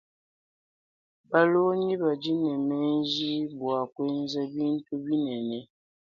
Balongi 1.31 1.93
badi 2.03 2.31
ne 2.43 2.53
menji 2.69 3.31
bua 3.57 3.81
kuenza 3.93 4.41
bintu 4.55 4.93
binene. 5.05 5.59